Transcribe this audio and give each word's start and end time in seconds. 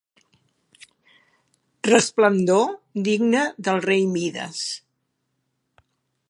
Resplendor 1.87 2.65
digne 3.09 3.45
del 3.69 3.79
rei 3.89 4.07
Mides. 4.17 4.65